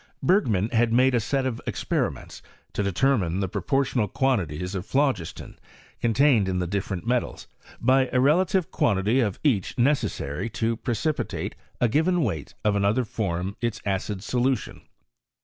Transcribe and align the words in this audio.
Btfgnum 0.25 0.73
had 0.73 0.91
made 0.91 1.13
a 1.13 1.19
set 1.19 1.45
of 1.45 1.61
expenments 1.67 2.41
to 2.73 2.81
de 2.81 2.91
tannine 2.91 3.39
die 3.39 3.45
proportional 3.45 4.07
quantities 4.07 4.73
of 4.73 4.83
phlogiston 4.83 5.59
contained 6.01 6.49
in 6.49 6.57
the 6.57 6.65
di&nent 6.65 7.03
metalsy 7.05 7.45
bj 7.85 8.09
the 8.11 8.19
relative 8.19 8.71
qnandty 8.71 9.23
of 9.23 9.39
each 9.43 9.75
neceaaarj 9.75 10.51
to 10.53 10.75
precipitate 10.77 11.53
a 11.79 11.87
gpiven 11.87 12.23
weight 12.23 12.55
of 12.65 12.75
another 12.75 13.03
finom 13.03 13.53
ita 13.61 13.79
acid 13.87 14.21
aolntion. 14.21 14.81